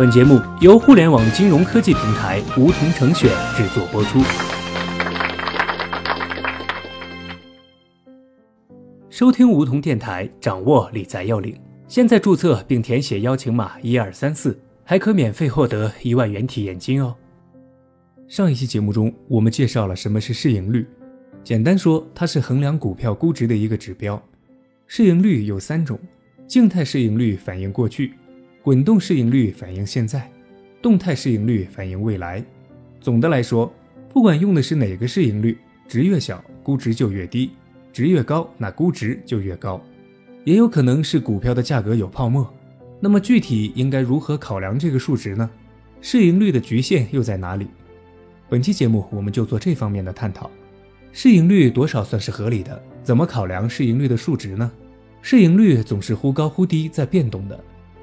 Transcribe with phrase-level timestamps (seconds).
[0.00, 4.18] 本节目由互联网金融科技平台梧桐城选制作播出。
[9.10, 11.54] 收听梧桐电台，掌握理财要领。
[11.86, 17.14] 现在注册并填写邀请码一二三四，还可免费获得一万元体验金哦。
[18.26, 20.86] 上一期节目中，我们介绍了什么是市盈率。
[21.44, 24.18] 简单说，它是衡量股票估值的一个指标。
[24.86, 26.00] 市盈率有三种：
[26.46, 28.14] 静态市盈率反映过去，
[28.62, 30.30] 滚动市盈率反映现在，
[30.82, 32.44] 动态市盈率反映未来。
[33.00, 33.72] 总的来说，
[34.10, 35.56] 不管用的是哪个市盈率，
[35.88, 37.52] 值越小，估值就越低；
[37.90, 39.80] 值越高，那估值就越高。
[40.44, 42.46] 也有可能是股票的价格有泡沫。
[43.00, 45.48] 那么具体应该如何考量这个数值呢？
[46.02, 47.66] 市盈率的局限又在哪里？
[48.46, 50.50] 本期节目我们就做这方面的探讨。
[51.12, 52.82] 市盈率多少算是合理的？
[53.02, 54.70] 怎么考量市盈率的数值呢？
[55.22, 57.58] 市盈率总是忽高忽低，在变动的。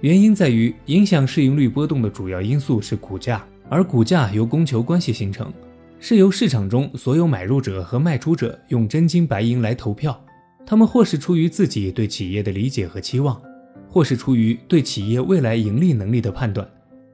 [0.00, 5.52] 原因在于，影响市盈率波动的主要因素是股价，而股价由供求关系形成，
[5.98, 10.18] 是由市场中所有买入者和卖出者用真金白银来投票。
[10.64, 13.38] 他们或是出于自己对企业的理解和期望，
[13.86, 16.66] 或是出于对企业未来盈利能力的判断，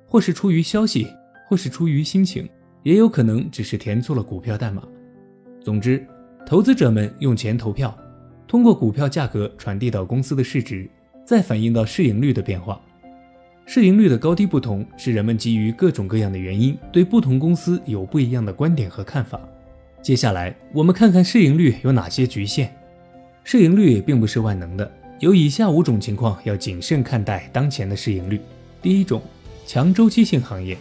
[0.06, 1.08] 或是出于消息，
[1.48, 2.48] 或是出于心情，
[2.84, 4.80] 也有可能只是填错了股票代码。
[5.60, 6.06] 总之，
[6.46, 7.96] 投资者们用钱投票，
[8.46, 10.88] 通过股票价格传递到公司的市值，
[11.26, 12.80] 再反映到市盈率的变化。
[13.66, 19.40] 市盈率的高低不同，是人们基于各种各样的原因，对不同公司有不一样的观点和看法。
[20.00, 22.72] 接下来，我们看看市盈率有哪些局限。
[23.42, 28.40] 市盈率并不是万能的，有以下五种情况要谨慎看待当前的市盈率。
[28.80, 29.20] 第一种，
[29.66, 30.78] 强周期性行业，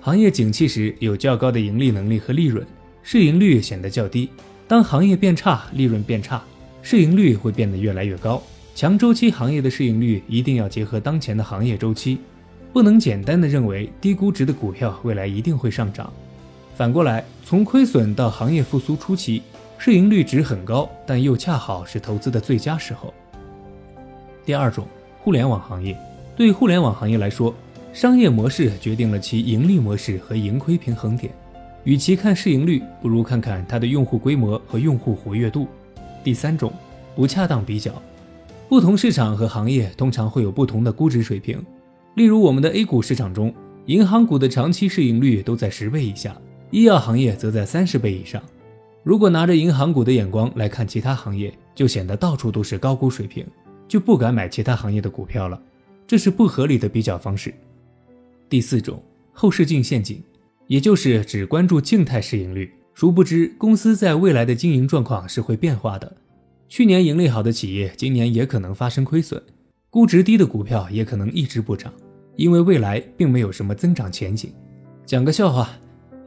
[0.00, 2.66] 行业景气时有较高的盈利能力和利润。
[3.02, 4.28] 市盈率显得较低。
[4.66, 6.42] 当行业变差，利润变差，
[6.82, 8.42] 市盈率会变得越来越高。
[8.78, 12.16] 强周期行业的市盈率一定要结合当前的行业周期，
[12.72, 16.12] 不能简单的认为低估值的股票未来一定会上涨。
[16.76, 19.42] 反过来，从亏损到行业复苏初期，
[19.78, 23.12] 市盈率值很高，但又恰好是投资的最佳时候。
[24.46, 24.86] 第二种，
[25.18, 25.98] 互联网行业。
[26.36, 27.52] 对互联网行业来说，
[27.92, 31.32] 商业模式决定了其盈利模式和盈亏平衡点。
[31.82, 35.66] 与其看市盈率，不如看看它的用户规模和用户活跃度。
[36.22, 36.72] 第三种，
[37.16, 37.92] 不恰当比较。
[38.68, 41.64] 不同市场和行业通常会有不同的估值水平。
[42.16, 43.54] 例如，我们的 A 股市场中，
[43.86, 46.36] 银行股的长期市盈率都在十倍以下，
[46.70, 48.42] 医药行业则在三十倍以上。
[49.02, 53.46] 如果拿着银行股的眼光来看其他行业，就显得到处都是高估水平，
[53.88, 55.58] 就不敢买其他行业的股票了。
[56.06, 57.54] 这是不合理的比较方式。
[58.50, 59.02] 第四种，
[59.32, 60.22] 后视镜陷阱。
[60.66, 66.14] 也就是只关注静态市盈率，殊不知公司在未来的经营状况是会变化的。
[66.68, 69.40] 去年盈利好的企业，今年也可能发生亏损；
[69.88, 71.90] 估值低的股票也可能一直不涨，
[72.36, 74.52] 因为未来并没有什么增长前景。
[75.06, 75.70] 讲个笑话：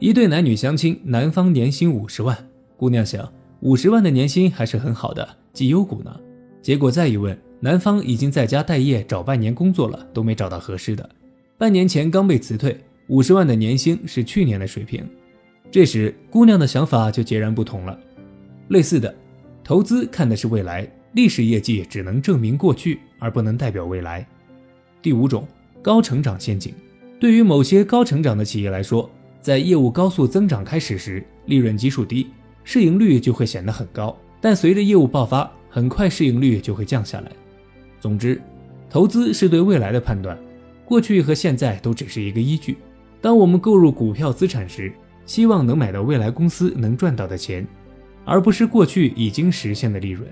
[0.00, 2.36] 一对男女相亲，男方年薪五十万，
[2.76, 6.12] 姑娘想五十万的年薪还是很好的，绩优股呢。
[6.60, 11.08] 结果再一问，男方已经在家待业找半年工作了，都没找到合适的，
[11.56, 12.76] 半年前刚被辞退。
[13.08, 15.08] 五十万的年薪是去年的水平，
[15.70, 17.96] 这时姑娘的想法就截然不同了。
[18.68, 19.14] 类似的，
[19.72, 24.26] 投资看的是未来，历史业绩只能证明过去，而不能代表未来。
[25.00, 25.48] 第五种，
[25.80, 26.74] 高成长陷阱。
[27.18, 32.26] 对于某些高成长的企业来说，在业务高速增长开始时，利润基数低，
[32.64, 37.32] 市盈率就会显得很高，但随着业务爆发，很快市盈率就会降下来。
[37.98, 38.38] 总之，
[38.90, 40.38] 投资是对未来的判断，
[40.84, 42.76] 过去和现在都只是一个依据。
[43.22, 44.92] 当我们购入股票资产时，
[45.24, 47.66] 希望能买到未来公司能赚到的钱，
[48.24, 50.28] 而不是过去已经实现的利润。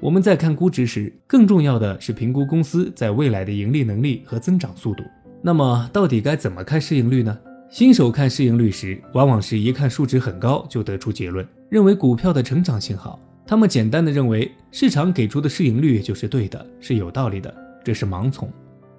[0.00, 5.04] 我们在看估值时，更重要的是评估公司在未来的盈利能力和增长速度。
[5.42, 7.38] 那么，到底该怎么看市盈率呢？
[7.70, 13.20] 新手看市盈率时，往往是一看数值很高就得出结论，认为股票的成长性好。
[13.46, 18.50] 他们简单的认为市场给出的市盈率就是对的，是有道理的，这是盲从。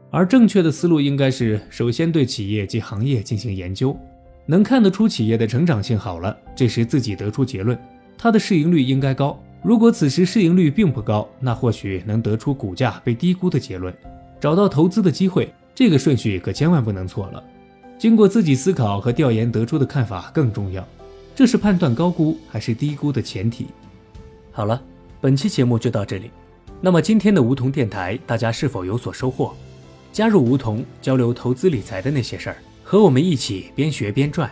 [0.09, 3.97] 而正确的思路应该是，首先对企业及行业进行研究，
[4.45, 7.77] 能看得出企业的成长性好了，这时自己得出结论，
[8.23, 9.41] 它的市盈率应该高。
[9.63, 13.91] 如果此时市盈率并不高，那或许能得出股价被低估的结论，
[14.39, 15.51] 找到投资的机会。
[15.73, 17.43] 这个顺序可千万不能错了。
[17.97, 20.87] 经过自己思考和调研得出的看法更重要，
[21.33, 23.65] 这是判断高估还是低估的前提。
[24.51, 24.79] 好了，
[25.19, 26.29] 本期节目就到这里。
[26.79, 29.55] 那么今天的梧桐电台，大家是否有所收获？
[30.11, 34.51] 加入梧桐，交流投资理财的那些事儿，和我们一起边学边赚。